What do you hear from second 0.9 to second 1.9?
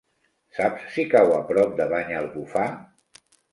si cau a prop de